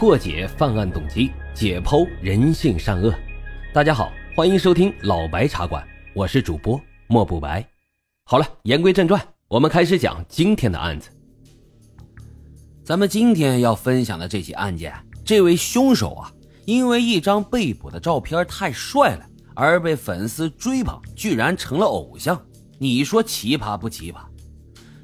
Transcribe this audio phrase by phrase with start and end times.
[0.00, 3.14] 破解犯案动机，解剖人性善恶。
[3.70, 7.62] 大家好，欢迎收听老白茶馆，我是主播莫不白。
[8.24, 11.10] 好了，言归正传，我们开始讲今天的案子。
[12.82, 14.90] 咱们今天要分享的这起案件，
[15.22, 16.32] 这位凶手啊，
[16.64, 22.40] 因为一张被捕的照片太帅了，而被粉丝追捧，居然成了偶像。
[22.78, 24.20] 你说奇葩不奇葩？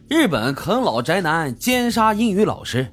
[0.09, 2.91] 日本啃老宅男奸杀英语老师，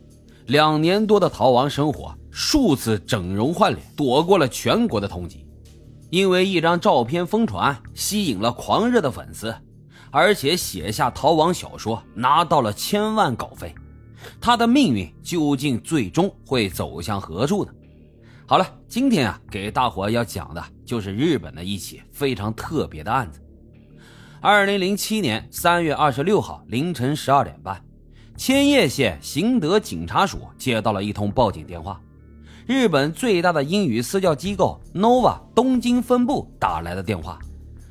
[0.47, 5.37] 两年多的逃亡生活，数次整容换脸，躲过了全国的通缉。
[6.09, 9.55] 因为一张照片疯传，吸引了狂热的粉丝，
[10.11, 13.73] 而且写下逃亡小说，拿到了千万稿费。
[14.39, 17.71] 他的命运究竟最终会走向何处呢？
[18.45, 23.39] 好了，今天啊，给大伙要讲的就是日本的一起非常特别的案子。
[24.39, 27.81] 二零零七年三月二十六号凌晨十二点半，
[28.35, 32.01] 千叶县行德警察署接到了一通报警电话，
[32.65, 37.39] 日本最大的英语私教机构 Nova 东京分部打来的电话，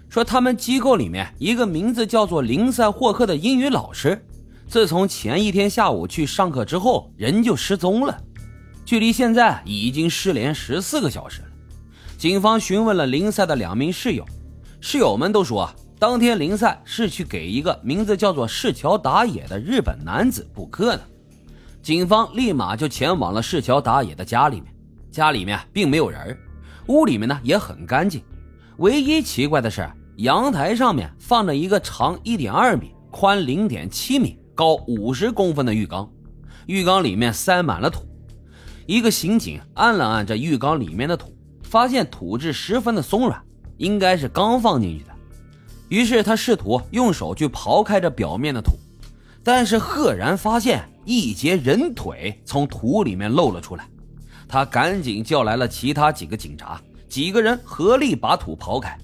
[0.08, 4.20] 说他们机构里面一个名字叫做林赛霍克的英语老师，
[4.66, 8.20] 自从前一天下午去上课之后，人就失踪了，
[8.84, 11.48] 距离现在已经失联十四个小时了。
[12.18, 14.26] 警方询问了林赛的两名室友，
[14.80, 15.72] 室友们都说。
[16.02, 21.02] 当天，林赛是去给一个名字叫做市桥打野的日本男子补课的。
[21.80, 24.74] 警方立马就前往了市桥打野的家里面，
[25.12, 26.36] 家里面并没有人，
[26.88, 28.20] 屋里面呢也很干净。
[28.78, 36.10] 唯一奇怪的是，阳台上面放着一个长一点二米、宽零点七米、高五十公分的浴缸，
[36.66, 38.04] 浴缸里面塞满了土。
[38.86, 43.40] 一个刑警按了按这浴缸里面的土，发现土质十分的松软，
[43.76, 45.11] 应该是刚放进去的。
[45.92, 48.72] 于是他试图用手去刨开这表面的土，
[49.44, 53.86] 但是赫然发现一截人腿从土里面露了出来。
[54.48, 58.96] 他赶紧叫来了其他几个警察，几个人合力把土刨开，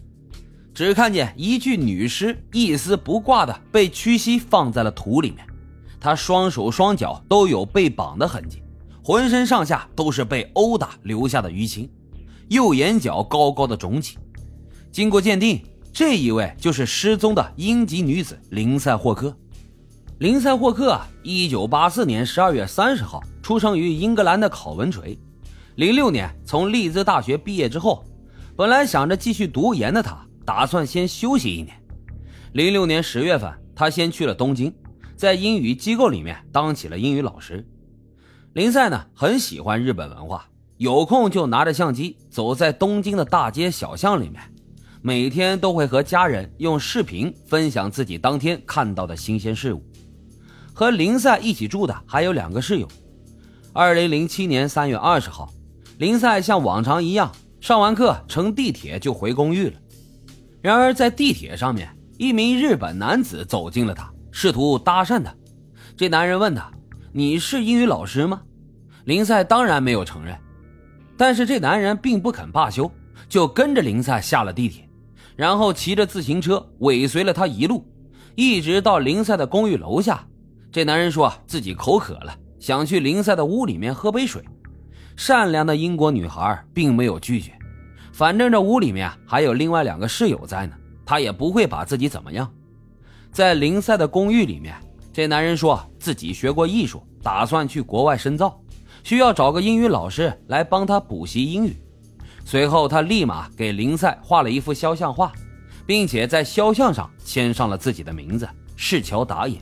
[0.73, 5.47] 只看见一具女尸一丝不挂的被屈膝放在了土里面。
[6.01, 8.63] 她双手双脚都有被绑的痕迹，
[9.05, 11.87] 浑身上下都是被殴打留下的淤青，
[12.49, 14.17] 右眼角高高的肿起。
[14.91, 15.63] 经过鉴定。
[15.99, 19.37] 这一位就是失踪的英籍女子林赛霍克。
[20.21, 25.19] 林赛霍克啊，一九八四年十二月三十号出生于英格兰的考文垂。
[25.75, 28.05] 零六年从利兹大学毕业之后，
[28.55, 31.77] 本来想着继续读研的他，打算先休息一年。
[32.53, 34.73] 零六年十月份，他先去了东京，
[35.17, 37.67] 在英语机构里面当起了英语老师。
[38.53, 44.41] 林赛呢，很喜欢日本文化，有空就拿着相机走在东京的大街小巷里面。
[45.01, 49.83] 每天都会和家人用视频分享自己当天看到的新鲜事物。
[50.75, 52.89] 和林赛一起住的还有两个室友。
[53.73, 55.53] 二零零七年三月二十号，
[55.99, 59.75] 林赛像往常一样上完课乘地铁就回公寓了。
[60.61, 65.33] 然而在地铁上面，一名日本男子走近了他，试图搭讪他。
[65.97, 66.71] 这男人问他
[67.13, 68.43] ：“你是英语老师吗？”
[69.05, 70.37] 林赛当然没有承认。
[71.17, 72.91] 但是这男人并不肯罢休，
[73.29, 74.88] 就跟着林赛下了地铁。
[75.39, 77.87] 然后骑着自行车尾随了他一路，
[78.35, 80.27] 一直到林赛的公寓楼下。
[80.73, 84.45] 这男人说自己口渴了，想去林赛的屋里面喝杯水。
[85.17, 87.53] 善良的英国女孩并没有拒绝，
[88.13, 90.75] 反正这屋里面还有另外两个室友在呢，
[91.07, 92.53] 他也不会把自己怎么样。
[93.31, 94.75] 在林赛的公寓里面，
[95.13, 98.61] 这男人说自己学过艺术，打算去国外深造，
[99.05, 101.81] 需要找个英语老师来帮他补习英语。
[102.51, 105.31] 随后，他立马给林赛画了一幅肖像画，
[105.85, 109.61] 并且在肖像上签上了自己的名字——市桥达也。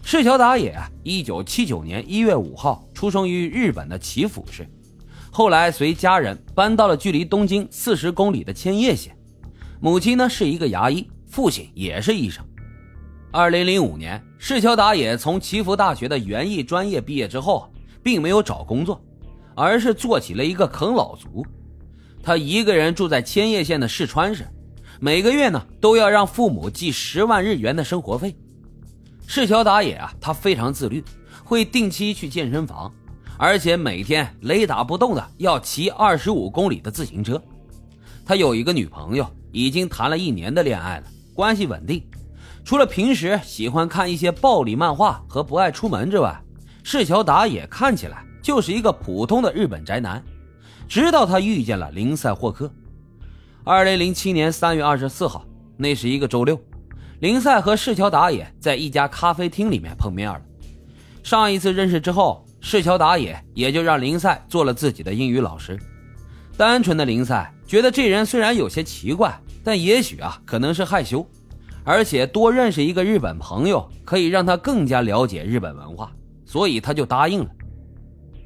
[0.00, 4.64] 市桥达也啊，一九七九年一月五号出生于日本的岐阜市，
[5.32, 9.12] 后来随家人搬到了距离东京四十公里的千叶县。
[9.80, 12.44] 母亲呢是一个牙医，父亲也是医生。
[13.32, 17.68] 二零零五年，市桥达也从岐阜大学的园艺专业毕业之后，
[18.04, 19.02] 并没有找工作，
[19.56, 21.44] 而是做起了一个啃老族。
[22.28, 24.46] 他一个人住在千叶县的市川市，
[25.00, 28.36] 每个月呢都要让父母寄十万日元的生活费。
[29.26, 31.02] 市桥打野啊，他非常自律，
[31.42, 32.92] 会定期去健身房，
[33.38, 37.42] 而且每天雷打不动的要骑二十五公里的自行车。
[38.26, 42.04] 他有一个女朋友，已经谈了一年的恋爱了，关系稳定。
[42.62, 46.38] 除了平时喜欢看一些暴力漫画和不爱出门之外，
[46.82, 50.22] 市桥打野看起来就是一个普通的日本宅男。
[50.88, 52.72] 直到他遇见了林赛霍克。
[53.62, 55.44] 二零零七年三月二十四号，
[55.76, 56.58] 那是一个周六，
[57.20, 60.40] 林赛和市桥打野在一家咖啡厅里面碰面了。
[61.22, 65.78] 上一次认识之后，市桥打野也就让林赛做了自己的英语老师。
[66.56, 71.24] 单纯的林赛觉得这人虽然有些奇怪，但也许啊可能是害羞，
[71.84, 76.10] 而且多认识一个日本朋友可以让他更加了解日本文化，
[76.46, 77.50] 所以他就答应了。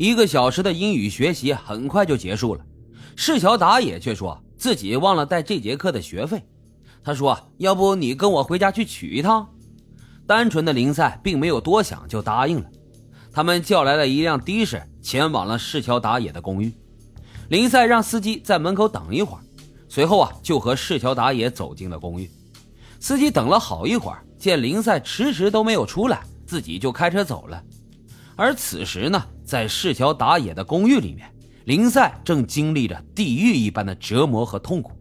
[0.02, 2.64] 一个小时的英语学习很快就结束了，
[3.14, 6.42] 市桥打野却说自己忘了带这节课的学费。
[7.04, 9.48] 他说：“要不你跟我回家去取一趟？”
[10.26, 12.68] 单纯的林赛并没有多想就答应了。
[13.32, 16.72] 他们叫来了一辆的士，前往了市桥打野的公寓。
[17.48, 19.40] 林赛让司机在门口等一会儿，
[19.88, 22.28] 随后啊就和市桥打野走进了公寓。
[22.98, 27.62] 司机等了好一会儿，见林赛迟迟都没有出来，自己就开车走了。
[28.36, 31.30] 而此时呢，在市桥打野的公寓里面，
[31.64, 34.92] 林赛正经历着地狱一般的折磨和痛苦。